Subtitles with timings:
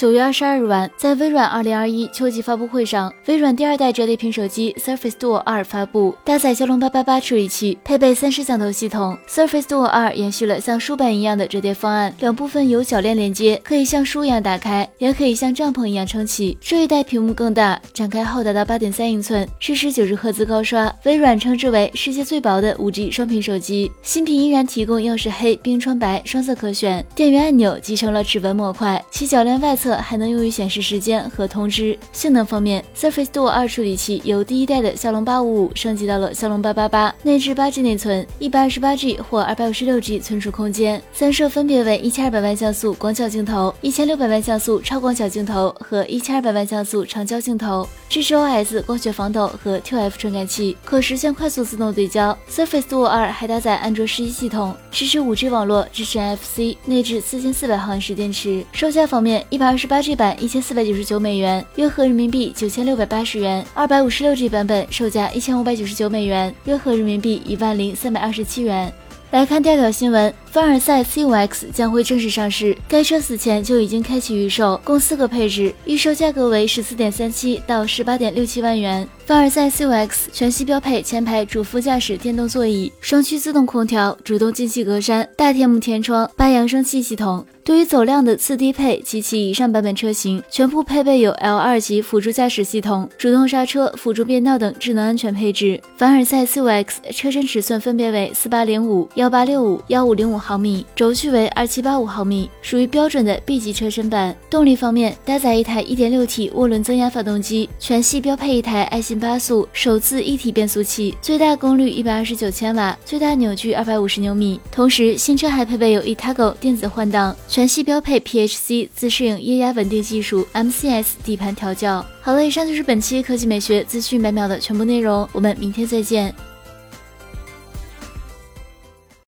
[0.00, 9.14] 九月二十二日晚，在微软二零二一秋季发布会上，微软第二代折叠屏手机 Surface Duo 二发布，搭载骁龙八八八处理器，配备三摄像头系统。
[9.28, 16.56] Surface Duo 二延续了像书本一样的折叠方案，两部分有铰链连接，可以像书一样打开，也可以像帐篷一样撑起。
[16.62, 23.92] 这一代屏幕更大，展开后达到八点三英寸，支持九十赫兹高刷，微软称之为世界最薄的五 G 双屏手机。
[24.00, 29.89] 新品依然提供曜石黑、冰川白双色可选，电源按钮集成了指纹模块，其铰链外侧。
[29.96, 31.98] 还能用于显示时间和通知。
[32.12, 41.02] 性能方面，Surface Duo 二处理器由第一代的骁龙八五五升级到了骁龙八八八，内置八 G 内存，一百二十八 G 或二百五十六 G 存储空间。
[41.12, 52.36] 三摄分别为一千二百万像素广角镜头、一千六百万像素超广角镜头和一千二百万像素长焦镜头，支持 OS 光学防抖和 ToF 传感器，可实现快速自动对焦。
[52.50, 58.64] Surface Duo 二还搭载安卓十一系统，支持五 G 网络，支持 NFC，内置四千四百毫安时电池。
[58.72, 68.92] 售价方面，一百二十八 G 版一千四百九十九美元，约合人民币九千六百八十元；二百五十六 G 版本售价一千五百九十九美元，约合人民币一万零三百二十七元。
[69.30, 72.76] 来看第二条新闻，凡尔赛 C5X 将会正式上市。
[72.88, 79.08] 该车此前就已经开启预售，共四个配置，预售价格为十四点三七到十八点六七万元。
[79.24, 87.46] 凡尔赛 C5X 全系标配前排主副驾驶电动座椅、双区自动空调、主动进气格栅、大天幕天窗、八扬声器系统。
[87.62, 95.80] 对于走量的次低配及其以上版本车型，全部配备有 L2 级辅助驾驶系统、主动刹车、辅助变道等智能安全配置。
[95.96, 104.34] 凡尔赛 C5X 车身尺寸分别为四八零五、幺八六五、幺五零五毫米，轴距为二七八五毫米，属于标准的 B 级车身版。
[104.48, 114.58] 动力方面，搭载一台一点六 T 涡轮增压发动机，全系标配一台爱信八速手自一体变速器，最大功率一百二十九千瓦，最大扭矩二百五十牛米。
[114.72, 117.36] 同时，新车还配备有 eToggle 电子换挡。
[117.46, 122.04] 全系标配 PHC 自适应液压稳定技术，MCS 底盘调教。
[122.22, 126.49] 好了，以上就是本期科技美学资讯百秒的全部内容，我们明天再见。